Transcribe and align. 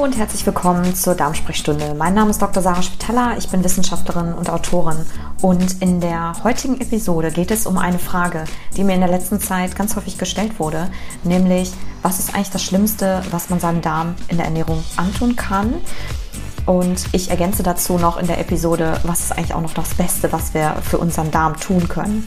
Und 0.00 0.16
herzlich 0.16 0.46
willkommen 0.46 0.94
zur 0.94 1.14
Darmsprechstunde. 1.14 1.92
Mein 1.92 2.14
Name 2.14 2.30
ist 2.30 2.40
Dr. 2.40 2.62
Sarah 2.62 2.80
Spitaler, 2.80 3.36
ich 3.36 3.50
bin 3.50 3.62
Wissenschaftlerin 3.62 4.32
und 4.32 4.48
Autorin. 4.48 4.96
Und 5.42 5.82
in 5.82 6.00
der 6.00 6.42
heutigen 6.42 6.80
Episode 6.80 7.30
geht 7.30 7.50
es 7.50 7.66
um 7.66 7.76
eine 7.76 7.98
Frage, 7.98 8.46
die 8.78 8.82
mir 8.82 8.94
in 8.94 9.00
der 9.00 9.10
letzten 9.10 9.40
Zeit 9.40 9.76
ganz 9.76 9.96
häufig 9.96 10.16
gestellt 10.16 10.58
wurde, 10.58 10.90
nämlich, 11.22 11.70
was 12.00 12.18
ist 12.18 12.34
eigentlich 12.34 12.48
das 12.48 12.64
Schlimmste, 12.64 13.20
was 13.30 13.50
man 13.50 13.60
seinem 13.60 13.82
Darm 13.82 14.14
in 14.28 14.38
der 14.38 14.46
Ernährung 14.46 14.82
antun 14.96 15.36
kann? 15.36 15.74
Und 16.64 17.04
ich 17.12 17.28
ergänze 17.28 17.62
dazu 17.62 17.98
noch 17.98 18.16
in 18.16 18.26
der 18.26 18.40
Episode, 18.40 18.98
was 19.02 19.20
ist 19.20 19.32
eigentlich 19.32 19.52
auch 19.52 19.60
noch 19.60 19.74
das 19.74 19.92
Beste, 19.92 20.32
was 20.32 20.54
wir 20.54 20.76
für 20.80 20.96
unseren 20.96 21.30
Darm 21.30 21.60
tun 21.60 21.88
können. 21.88 22.26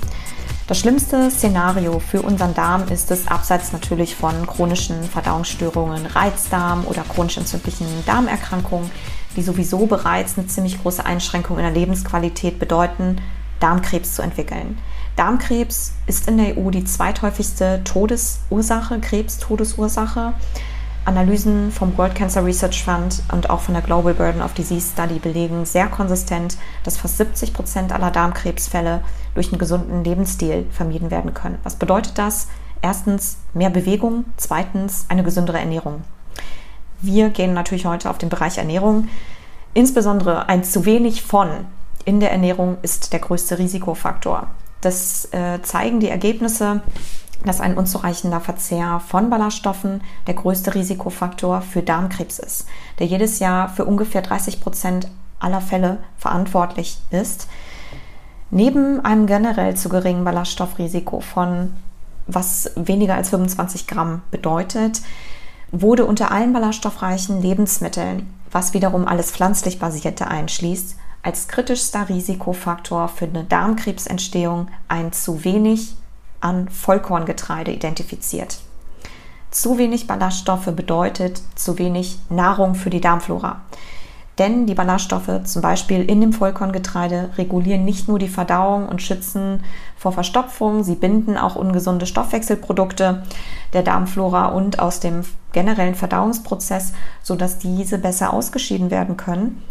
Das 0.66 0.80
schlimmste 0.80 1.30
Szenario 1.30 1.99
für 1.99 2.22
unseren 2.22 2.53
Darm 2.53 2.88
ist 2.88 3.12
es, 3.12 3.27
abseits 3.27 3.73
natürlich 3.73 4.16
von 4.16 4.48
chronischen 4.48 5.03
Verdauungsstörungen, 5.03 6.05
Reizdarm 6.05 6.86
oder 6.86 7.03
chronisch 7.03 7.36
entzündlichen 7.36 7.88
Darmerkrankungen, 8.05 8.89
die 9.36 9.41
sowieso 9.41 9.88
bereits 9.88 10.38
eine 10.38 10.48
ziemlich 10.48 10.81
große 10.81 11.05
Einschränkung 11.05 11.58
in 11.58 11.63
der 11.63 11.73
Lebensqualität 11.73 12.59
bedeuten, 12.59 13.17
Darmkrebs 13.59 14.16
zu 14.16 14.22
entwickeln. 14.22 14.77
Darmkrebs 15.17 15.95
ist 16.08 16.30
in 16.30 16.38
der 16.38 16.58
EU 16.58 16.70
die 16.70 16.86
zweithäufigste 16.86 17.81
Todesursache, 17.84 19.00
Krebstodesursache. 19.02 20.34
Analysen 21.05 21.73
vom 21.73 21.98
World 21.98 22.16
Cancer 22.16 22.45
Research 22.45 22.86
Fund 22.86 23.22
und 23.34 23.50
auch 23.50 23.59
von 23.59 23.73
der 23.73 23.84
Global 23.84 24.14
Burden 24.14 24.41
of 24.41 24.53
Disease 24.53 24.91
Study 24.94 25.20
belegen 25.20 25.66
sehr 25.66 25.88
konsistent, 25.88 26.58
dass 26.86 26.95
fast 26.95 27.17
70 27.17 27.53
Prozent 27.53 27.91
aller 27.91 28.09
Darmkrebsfälle 28.09 29.02
durch 29.34 29.50
einen 29.50 29.60
gesunden 29.60 30.04
Lebensstil 30.04 30.66
vermieden 30.72 31.12
werden 31.12 31.34
können. 31.34 31.60
Was 31.64 31.76
bedeutet 31.76 32.18
das? 32.18 32.48
Erstens 32.82 33.38
mehr 33.54 33.70
Bewegung, 33.70 34.25
zweitens 34.38 35.06
eine 35.09 35.23
gesündere 35.23 35.59
Ernährung. 35.59 36.02
Wir 37.02 37.30
gehen 37.30 37.53
natürlich 37.53 37.86
heute 37.86 38.09
auf 38.09 38.17
den 38.17 38.30
Bereich 38.30 38.58
Ernährung. 38.58 39.09
Insbesondere 39.73 40.50
ein 40.50 40.64
zu 40.64 40.86
wenig 40.86 41.23
von 41.23 41.50
in 42.06 42.20
der 42.20 42.31
Ernährung 42.31 42.78
ist 42.81 43.14
der 43.14 43.20
größte 43.20 43.58
Risikofaktor. 43.58 44.48
Das 44.81 45.30
äh, 45.31 45.62
zeigen 45.62 46.02
die 46.02 46.09
Ergebnisse 46.09 46.81
dass 47.45 47.62
ein 47.62 47.78
unzureichender 47.78 48.40
Verzehr 48.40 49.02
von 49.06 49.30
Ballaststoffen 49.30 50.02
der 50.28 50.34
größte 50.36 50.75
Risikofaktor 50.75 51.62
für 51.62 51.81
Darmkrebs 51.81 52.40
ist, 52.40 52.68
der 53.00 53.08
jedes 53.08 53.40
Jahr 53.40 53.70
für 53.70 53.86
ungefähr 53.86 54.22
30 54.22 54.62
Prozent 54.62 55.08
aller 55.40 55.62
Fälle 55.62 56.00
verantwortlich 56.18 56.97
ist. 57.12 57.47
Neben 58.56 59.04
einem 59.04 59.26
generell 59.26 59.76
zu 59.76 59.90
geringen 59.90 60.23
Ballaststoffrisiko 60.23 61.22
von 61.22 61.73
was 62.28 62.70
weniger 62.76 63.16
als 63.16 63.30
25 63.30 63.88
Gramm 63.88 64.22
bedeutet, 64.30 65.02
wurde 65.72 66.06
unter 66.06 66.30
allen 66.32 66.54
ballaststoffreichen 66.54 67.42
Lebensmitteln, 67.42 68.31
was 68.52 68.76
wiederum 68.76 69.08
alles 69.08 69.31
pflanzlich 69.31 69.80
basierte 69.80 70.28
einschließt, 70.28 70.96
als 71.24 71.48
kritischster 71.48 72.09
Risikofaktor 72.09 73.08
für 73.08 73.26
eine 73.26 73.44
Darmkrebsentstehung 73.44 74.68
ein 74.88 75.12
zu 75.14 75.44
wenig 75.44 75.96
an 76.40 76.70
Vollkorngetreide 76.70 77.72
identifiziert. 77.72 78.59
Zu 79.50 79.80
wenig 79.80 80.06
Ballaststoffe 80.06 80.72
bedeutet 80.76 81.42
zu 81.56 81.80
wenig 81.80 82.20
Nahrung 82.30 82.76
für 82.76 82.92
die 82.92 83.02
Darmflora. 83.02 83.62
Denn 84.39 84.66
die 84.66 84.73
Ballaststoffe, 84.73 85.44
zum 85.44 85.62
Beispiel 85.62 86.03
in 86.03 86.22
dem 86.22 86.34
Vollkorngetreide, 86.34 87.30
regulieren 87.38 87.86
nicht 87.86 88.08
nur 88.08 88.17
die 88.17 88.28
Verdauung 88.28 88.90
und 88.90 89.02
schützen 89.02 89.64
vor 89.95 90.12
Verstopfung, 90.12 90.84
sie 90.84 90.95
binden 90.95 91.38
auch 91.38 91.56
ungesunde 91.56 92.08
Stoffwechselprodukte 92.08 93.23
der 93.73 93.84
Darmflora 93.84 94.48
und 94.48 94.80
aus 94.80 95.00
dem 95.00 95.23
generellen 95.52 95.95
Verdauungsprozess, 95.95 96.94
sodass 97.22 97.59
diese 97.59 98.00
besser 98.00 98.34
ausgeschieden 98.34 98.90
werden 98.90 99.18
können. 99.18 99.62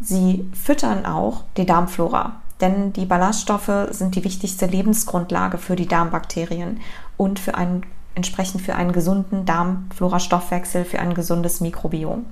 Sie 0.00 0.48
füttern 0.52 1.04
auch 1.04 1.42
die 1.56 1.66
Darmflora 1.66 2.42
denn 2.62 2.92
die 2.92 3.06
Ballaststoffe 3.06 3.88
sind 3.90 4.14
die 4.14 4.24
wichtigste 4.24 4.66
Lebensgrundlage 4.66 5.58
für 5.58 5.74
die 5.74 5.88
Darmbakterien 5.88 6.80
und 7.16 7.40
für 7.40 7.56
einen, 7.56 7.84
entsprechend 8.14 8.62
für 8.62 8.76
einen 8.76 8.92
gesunden 8.92 9.44
Darmflora-Stoffwechsel, 9.44 10.84
für 10.84 11.00
ein 11.00 11.12
gesundes 11.12 11.60
Mikrobiom. 11.60 12.24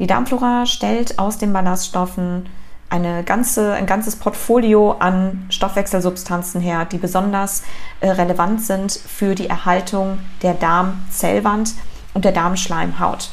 Die 0.00 0.06
Darmflora 0.06 0.64
stellt 0.64 1.18
aus 1.18 1.36
den 1.36 1.52
Ballaststoffen 1.52 2.46
eine 2.88 3.22
ganze, 3.22 3.74
ein 3.74 3.84
ganzes 3.84 4.16
Portfolio 4.16 4.92
an 4.92 5.44
Stoffwechselsubstanzen 5.50 6.60
her, 6.60 6.86
die 6.86 6.96
besonders 6.96 7.62
äh, 8.00 8.08
relevant 8.08 8.62
sind 8.62 8.92
für 8.92 9.34
die 9.34 9.48
Erhaltung 9.48 10.18
der 10.42 10.54
Darmzellwand 10.54 11.74
und 12.14 12.24
der 12.24 12.32
Darmschleimhaut, 12.32 13.28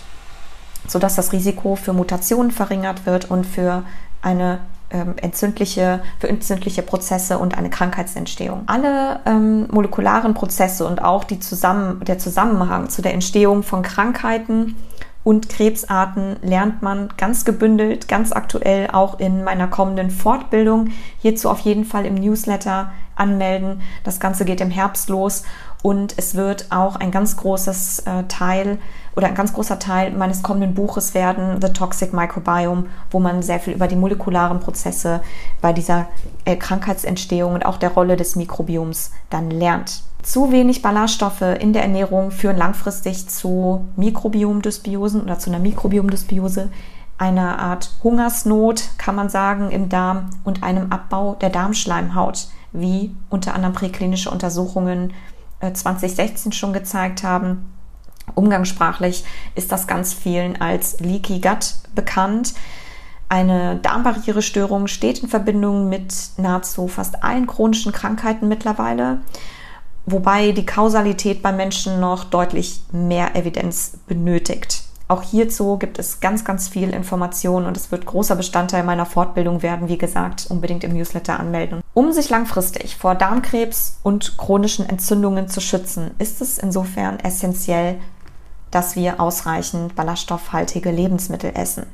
sodass 0.87 1.15
das 1.15 1.31
Risiko 1.31 1.77
für 1.77 1.93
Mutationen 1.93 2.51
verringert 2.51 3.05
wird 3.05 3.31
und 3.31 3.45
für 3.45 3.83
eine 4.21 4.59
ähm, 4.91 5.15
entzündliche, 5.21 6.01
für 6.19 6.27
entzündliche 6.27 6.81
Prozesse 6.81 7.39
und 7.39 7.57
eine 7.57 7.69
Krankheitsentstehung. 7.69 8.63
Alle 8.67 9.21
ähm, 9.25 9.67
molekularen 9.71 10.33
Prozesse 10.33 10.85
und 10.85 11.01
auch 11.01 11.23
die 11.23 11.39
zusammen, 11.39 12.03
der 12.05 12.19
Zusammenhang 12.19 12.89
zu 12.89 13.01
der 13.01 13.13
Entstehung 13.13 13.63
von 13.63 13.83
Krankheiten 13.83 14.75
und 15.27 15.49
Krebsarten 15.49 16.37
lernt 16.41 16.81
man 16.81 17.09
ganz 17.17 17.43
gebündelt, 17.43 18.07
ganz 18.07 18.31
aktuell 18.31 18.87
auch 18.93 19.19
in 19.19 19.43
meiner 19.43 19.67
kommenden 19.67 20.09
Fortbildung. 20.09 20.91
Hierzu 21.19 21.49
auf 21.49 21.59
jeden 21.59 21.83
Fall 21.83 22.05
im 22.05 22.15
Newsletter 22.15 22.93
anmelden. 23.13 23.81
Das 24.05 24.21
Ganze 24.21 24.45
geht 24.45 24.61
im 24.61 24.69
Herbst 24.69 25.09
los 25.09 25.43
und 25.83 26.17
es 26.17 26.35
wird 26.35 26.67
auch 26.69 26.95
ein 26.95 27.11
ganz 27.11 27.35
großes 27.35 28.03
äh, 28.05 28.23
Teil 28.29 28.77
oder 29.17 29.27
ein 29.27 29.35
ganz 29.35 29.51
großer 29.51 29.79
Teil 29.79 30.11
meines 30.11 30.43
kommenden 30.43 30.73
Buches 30.73 31.13
werden, 31.13 31.59
The 31.61 31.73
Toxic 31.73 32.13
Microbiome, 32.13 32.85
wo 33.11 33.19
man 33.19 33.43
sehr 33.43 33.59
viel 33.59 33.73
über 33.73 33.89
die 33.89 33.97
molekularen 33.97 34.61
Prozesse 34.61 35.19
bei 35.59 35.73
dieser 35.73 36.07
äh, 36.45 36.55
Krankheitsentstehung 36.55 37.53
und 37.53 37.65
auch 37.65 37.75
der 37.75 37.91
Rolle 37.91 38.15
des 38.15 38.37
Mikrobioms 38.37 39.11
dann 39.29 39.51
lernt. 39.51 40.06
Zu 40.23 40.51
wenig 40.51 40.81
Ballaststoffe 40.81 41.41
in 41.41 41.73
der 41.73 41.83
Ernährung 41.83 42.31
führen 42.31 42.57
langfristig 42.57 43.29
zu 43.29 43.87
Mikrobiomdysbiosen 43.95 45.21
oder 45.21 45.39
zu 45.39 45.49
einer 45.49 45.59
Mikrobiomdysbiose, 45.59 46.69
einer 47.17 47.59
Art 47.59 47.91
Hungersnot, 48.03 48.89
kann 48.97 49.15
man 49.15 49.29
sagen, 49.29 49.71
im 49.71 49.89
Darm 49.89 50.29
und 50.43 50.63
einem 50.63 50.91
Abbau 50.91 51.35
der 51.35 51.49
Darmschleimhaut, 51.49 52.47
wie 52.73 53.15
unter 53.29 53.55
anderem 53.55 53.73
präklinische 53.73 54.29
Untersuchungen 54.29 55.13
2016 55.61 56.51
äh, 56.51 56.55
schon 56.55 56.73
gezeigt 56.73 57.23
haben. 57.23 57.73
Umgangssprachlich 58.35 59.23
ist 59.55 59.71
das 59.71 59.87
ganz 59.87 60.13
vielen 60.13 60.61
als 60.61 60.99
Leaky 60.99 61.39
Gut 61.39 61.75
bekannt. 61.95 62.53
Eine 63.29 63.77
Darmbarrierestörung 63.77 64.87
steht 64.87 65.19
in 65.19 65.29
Verbindung 65.29 65.89
mit 65.89 66.13
nahezu 66.37 66.87
fast 66.87 67.23
allen 67.23 67.47
chronischen 67.47 67.91
Krankheiten 67.91 68.47
mittlerweile, 68.47 69.19
wobei 70.07 70.53
die 70.53 70.65
Kausalität 70.65 71.43
bei 71.43 71.51
Menschen 71.51 71.99
noch 71.99 72.23
deutlich 72.23 72.81
mehr 72.91 73.35
Evidenz 73.35 73.91
benötigt. 74.07 74.83
Auch 75.09 75.21
hierzu 75.21 75.77
gibt 75.77 75.99
es 75.99 76.19
ganz, 76.19 76.43
ganz 76.43 76.67
viel 76.67 76.89
Informationen 76.89 77.65
und 77.65 77.77
es 77.77 77.91
wird 77.91 78.05
großer 78.05 78.35
Bestandteil 78.35 78.83
meiner 78.83 79.05
Fortbildung 79.05 79.61
werden. 79.61 79.87
Wie 79.87 79.97
gesagt, 79.97 80.47
unbedingt 80.49 80.83
im 80.83 80.93
Newsletter 80.93 81.39
anmelden. 81.39 81.81
Um 81.93 82.11
sich 82.11 82.29
langfristig 82.29 82.97
vor 82.97 83.15
Darmkrebs 83.15 83.99
und 84.03 84.37
chronischen 84.37 84.87
Entzündungen 84.87 85.47
zu 85.47 85.61
schützen, 85.61 86.11
ist 86.19 86.41
es 86.41 86.57
insofern 86.57 87.19
essentiell, 87.19 87.99
dass 88.69 88.97
wir 88.97 89.21
ausreichend 89.21 89.95
ballaststoffhaltige 89.95 90.91
Lebensmittel 90.91 91.51
essen. 91.55 91.85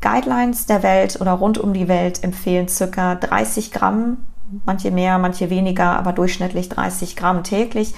Guidelines 0.00 0.64
der 0.64 0.82
Welt 0.82 1.20
oder 1.20 1.32
rund 1.32 1.58
um 1.58 1.74
die 1.74 1.88
Welt 1.88 2.24
empfehlen 2.24 2.66
ca. 2.66 3.14
30 3.14 3.72
Gramm, 3.72 4.18
manche 4.64 4.90
mehr, 4.90 5.18
manche 5.18 5.50
weniger, 5.50 5.96
aber 5.96 6.12
durchschnittlich 6.12 6.68
30 6.68 7.16
Gramm 7.16 7.44
täglich. 7.44 7.94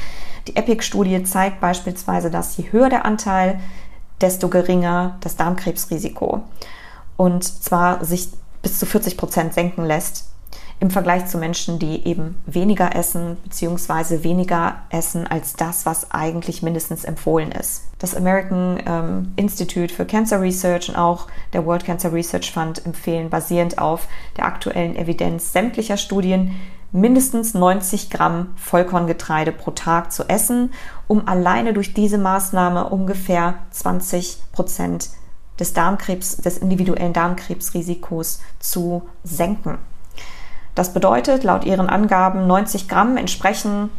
Die 0.49 0.57
EPIC-Studie 0.57 1.25
zeigt 1.25 1.61
beispielsweise, 1.61 2.31
dass 2.31 2.57
je 2.57 2.71
höher 2.71 2.89
der 2.89 3.05
Anteil 3.05 3.61
desto 4.21 4.49
geringer 4.49 5.17
das 5.21 5.37
Darmkrebsrisiko. 5.37 6.43
Und 7.17 7.45
zwar 7.45 8.05
sich 8.05 8.29
bis 8.63 8.79
zu 8.79 8.87
40 8.87 9.17
Prozent 9.17 9.55
senken 9.55 9.85
lässt 9.85 10.27
im 10.79 10.91
Vergleich 10.91 11.27
zu 11.27 11.39
Menschen, 11.39 11.79
die 11.79 12.07
eben 12.07 12.37
weniger 12.45 12.95
essen 12.95 13.39
bzw. 13.45 14.23
weniger 14.23 14.77
essen 14.91 15.27
als 15.27 15.55
das, 15.55 15.87
was 15.87 16.11
eigentlich 16.11 16.63
mindestens 16.63 17.05
empfohlen 17.05 17.51
ist. 17.51 17.85
Das 17.99 18.15
American 18.15 18.83
ähm, 18.85 19.33
Institute 19.37 19.93
for 19.93 20.05
Cancer 20.05 20.41
Research 20.41 20.91
und 20.91 20.97
auch 20.97 21.29
der 21.55 21.65
World 21.65 21.85
Cancer 21.85 22.13
Research 22.13 22.53
Fund 22.53 22.85
empfehlen 22.85 23.31
basierend 23.31 23.79
auf 23.79 24.07
der 24.37 24.45
aktuellen 24.45 24.97
Evidenz 24.97 25.53
sämtlicher 25.53 25.97
Studien 25.97 26.57
mindestens 26.93 27.55
90 27.55 28.11
Gramm 28.11 28.55
Vollkorngetreide 28.57 29.53
pro 29.53 29.71
Tag 29.71 30.13
zu 30.13 30.29
essen, 30.29 30.73
um 31.07 31.27
alleine 31.27 31.73
durch 31.73 31.95
diese 31.95 32.19
Maßnahme 32.19 32.89
ungefähr 32.89 33.55
20 33.71 34.39
Prozent 34.53 35.11
des 35.59 35.73
Darmkrebs, 35.73 36.37
des 36.37 36.59
individuellen 36.59 37.15
Darmkrebsrisikos 37.15 38.41
zu 38.59 39.03
senken. 39.25 39.79
Das 40.77 40.93
bedeutet, 40.93 41.43
laut 41.43 41.65
ihren 41.65 41.89
Angaben 41.89 42.47
90 42.47 42.87
Gramm 42.87 43.17
entsprechen 43.17 43.91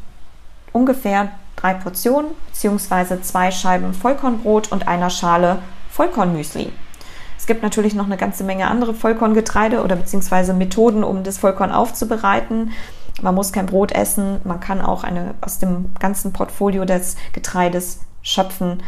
ungefähr 0.71 1.29
drei 1.55 1.73
Portionen 1.73 2.31
bzw. 2.53 3.19
zwei 3.21 3.49
Scheiben 3.49 3.95
Vollkornbrot 3.95 4.71
und 4.71 4.87
einer 4.87 5.09
Schale 5.09 5.59
Vollkornmüsli. 5.89 6.71
Es 7.35 7.47
gibt 7.47 7.63
natürlich 7.63 7.95
noch 7.95 8.05
eine 8.05 8.17
ganze 8.17 8.43
Menge 8.43 8.67
andere 8.67 8.93
Vollkorngetreide 8.93 9.83
oder 9.83 9.95
beziehungsweise 9.95 10.53
Methoden, 10.53 11.03
um 11.03 11.23
das 11.23 11.39
Vollkorn 11.39 11.71
aufzubereiten. 11.71 12.71
Man 13.23 13.33
muss 13.33 13.51
kein 13.51 13.65
Brot 13.65 13.91
essen, 13.91 14.39
man 14.43 14.59
kann 14.59 14.79
auch 14.79 15.03
eine 15.03 15.33
aus 15.41 15.57
dem 15.57 15.95
ganzen 15.97 16.31
Portfolio 16.31 16.85
des 16.85 17.15
Getreides 17.33 18.01
schöpfen 18.21 18.83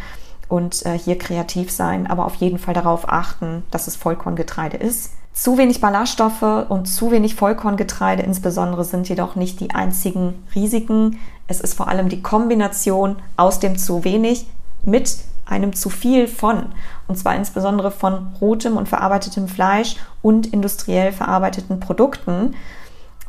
und 0.47 0.85
äh, 0.85 0.95
hier 0.95 1.17
kreativ 1.17 1.71
sein, 1.71 2.05
aber 2.05 2.25
auf 2.25 2.35
jeden 2.35 2.59
Fall 2.59 2.75
darauf 2.75 3.09
achten, 3.09 3.63
dass 3.71 3.87
es 3.87 3.95
Vollkorngetreide 3.95 4.77
ist. 4.77 5.13
Zu 5.39 5.57
wenig 5.57 5.79
Ballaststoffe 5.79 6.65
und 6.67 6.87
zu 6.87 7.11
wenig 7.11 7.35
Vollkorngetreide 7.35 8.23
insbesondere 8.23 8.83
sind 8.83 9.07
jedoch 9.07 9.35
nicht 9.35 9.61
die 9.61 9.71
einzigen 9.71 10.33
Risiken. 10.53 11.17
Es 11.47 11.61
ist 11.61 11.75
vor 11.75 11.87
allem 11.87 12.09
die 12.09 12.21
Kombination 12.21 13.15
aus 13.37 13.59
dem 13.59 13.77
zu 13.77 14.03
wenig 14.03 14.47
mit 14.83 15.15
einem 15.45 15.71
zu 15.71 15.89
viel 15.89 16.27
von, 16.27 16.65
und 17.07 17.17
zwar 17.17 17.37
insbesondere 17.37 17.89
von 17.89 18.35
rotem 18.41 18.75
und 18.75 18.89
verarbeitetem 18.89 19.47
Fleisch 19.47 19.95
und 20.21 20.47
industriell 20.47 21.13
verarbeiteten 21.13 21.79
Produkten, 21.79 22.53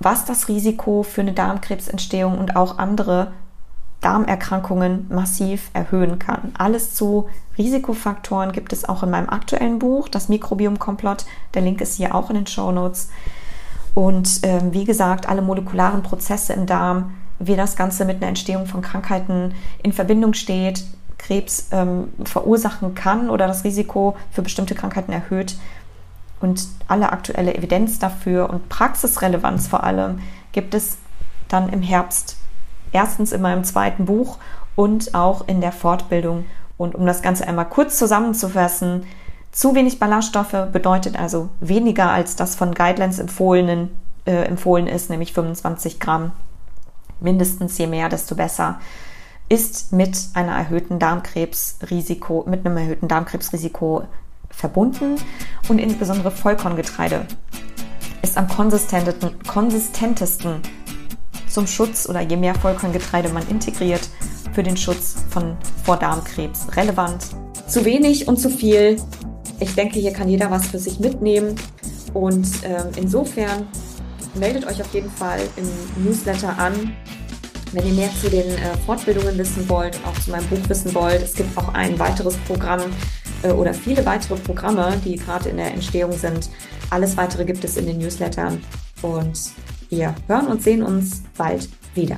was 0.01 0.25
das 0.25 0.49
Risiko 0.49 1.05
für 1.05 1.21
eine 1.21 1.33
Darmkrebsentstehung 1.33 2.39
und 2.39 2.57
auch 2.57 2.79
andere 2.79 3.31
Darmerkrankungen 4.01 5.07
massiv 5.11 5.71
erhöhen 5.75 6.19
kann. 6.19 6.53
Alles 6.57 6.95
zu 6.95 7.29
Risikofaktoren 7.59 8.53
gibt 8.53 8.73
es 8.73 8.89
auch 8.89 9.03
in 9.03 9.11
meinem 9.11 9.29
aktuellen 9.29 9.79
Buch, 9.79 10.09
das 10.09 10.29
Mikrobiom-Komplott. 10.29 11.27
Der 11.55 11.63
Link 11.63 11.81
ist 11.81 11.97
hier 11.97 12.15
auch 12.15 12.31
in 12.31 12.37
den 12.37 12.47
Show 12.47 12.73
Notes. 12.73 13.11
Und 13.95 14.41
ähm, 14.43 14.73
wie 14.73 14.85
gesagt, 14.85 15.29
alle 15.29 15.43
molekularen 15.43 16.03
Prozesse 16.03 16.55
im 16.55 16.67
Darm, 16.67 17.15
wie 17.39 17.57
das 17.57 17.77
Ganze 17.77 18.05
mit 18.05 18.17
einer 18.19 18.29
Entstehung 18.29 18.67
von 18.67 18.83
Krankheiten 18.83 19.55
in 19.83 19.93
Verbindung 19.93 20.35
steht, 20.35 20.85
Krebs 21.19 21.69
ähm, 21.71 22.13
verursachen 22.25 22.95
kann 22.95 23.29
oder 23.29 23.47
das 23.47 23.65
Risiko 23.65 24.17
für 24.31 24.43
bestimmte 24.43 24.75
Krankheiten 24.75 25.13
erhöht. 25.13 25.57
Und 26.41 26.67
alle 26.89 27.13
aktuelle 27.13 27.55
Evidenz 27.55 27.99
dafür 27.99 28.49
und 28.49 28.71
Praxisrelevanz 28.71 29.69
vor 29.69 29.85
allem 29.85 30.21
gibt 30.53 30.75
es 30.75 30.97
dann 31.49 31.69
im 31.69 31.83
Herbst 31.83 32.40
erstens 32.93 33.33
in 33.33 33.43
meinem 33.43 33.65
zweiten 33.65 34.05
Buch 34.05 34.39
und 34.77 35.15
auch 35.15 35.47
in 35.47 35.61
der 35.61 35.73
Fortbildung. 35.73 36.47
Und 36.77 36.95
um 36.95 37.07
das 37.07 37.23
Ganze 37.23 37.47
einmal 37.47 37.69
kurz 37.69 37.99
zusammenzufassen, 37.99 39.05
zu 39.53 39.75
wenig 39.75 39.99
Ballaststoffe 39.99 40.69
bedeutet 40.73 41.19
also 41.19 41.49
weniger 41.61 42.11
als 42.11 42.37
das 42.37 42.55
von 42.55 42.73
Guidelines 42.73 43.19
empfohlenen, 43.19 43.91
äh, 44.25 44.45
empfohlen 44.45 44.87
ist, 44.87 45.11
nämlich 45.11 45.33
25 45.33 46.01
Gramm. 46.01 46.33
Mindestens 47.21 47.77
je 47.77 47.87
mehr, 47.87 48.09
desto 48.09 48.35
besser. 48.35 48.79
Ist 49.49 49.93
mit 49.93 50.29
einer 50.35 50.53
erhöhten 50.53 51.01
Darmkrebsrisiko, 51.01 52.45
mit 52.49 52.65
einem 52.65 52.77
erhöhten 52.77 53.09
Darmkrebsrisiko 53.09 54.05
verbunden 54.49 55.17
und 55.69 55.79
insbesondere 55.79 56.31
Vollkorngetreide 56.31 57.27
ist 58.23 58.37
am 58.37 58.49
konsistentesten 58.49 60.63
zum 61.51 61.67
Schutz 61.67 62.09
oder 62.09 62.21
je 62.21 62.37
mehr 62.37 62.55
Vollkorngetreide 62.55 63.29
man 63.29 63.47
integriert, 63.49 64.09
für 64.53 64.63
den 64.63 64.77
Schutz 64.77 65.17
von 65.31 65.57
vor 65.85 65.97
Darmkrebs 65.97 66.67
relevant. 66.77 67.27
Zu 67.67 67.85
wenig 67.85 68.27
und 68.27 68.39
zu 68.39 68.51
viel. 68.51 68.97
Ich 69.61 69.75
denke, 69.75 70.01
hier 70.01 70.13
kann 70.13 70.29
jeder 70.29 70.51
was 70.51 70.67
für 70.67 70.79
sich 70.79 70.99
mitnehmen. 70.99 71.55
Und 72.15 72.65
äh, 72.65 72.83
insofern 72.97 73.69
meldet 74.35 74.67
euch 74.67 74.81
auf 74.81 74.93
jeden 74.93 75.11
Fall 75.11 75.41
im 75.57 76.05
Newsletter 76.05 76.59
an, 76.59 76.93
wenn 77.73 77.87
ihr 77.87 77.95
mehr 77.95 78.11
zu 78.21 78.29
den 78.29 78.49
äh, 78.49 78.77
Fortbildungen 78.87 79.39
wissen 79.39 79.69
wollt, 79.69 79.99
auch 80.05 80.19
zu 80.21 80.31
meinem 80.31 80.47
Buch 80.49 80.69
wissen 80.69 80.93
wollt. 80.95 81.23
Es 81.23 81.35
gibt 81.35 81.57
auch 81.57 81.73
ein 81.75 81.99
weiteres 81.99 82.37
Programm 82.49 82.81
äh, 83.43 83.51
oder 83.51 83.73
viele 83.73 84.05
weitere 84.05 84.37
Programme, 84.37 85.01
die 85.05 85.17
gerade 85.17 85.49
in 85.51 85.57
der 85.57 85.73
Entstehung 85.73 86.13
sind. 86.13 86.51
Alles 86.91 87.17
weitere 87.17 87.45
gibt 87.45 87.63
es 87.63 87.77
in 87.77 87.87
den 87.87 87.99
Newslettern. 87.99 88.63
Und 89.03 89.39
wir 89.91 90.15
hören 90.27 90.47
und 90.47 90.63
sehen 90.63 90.83
uns 90.83 91.23
bald 91.37 91.69
wieder. 91.95 92.17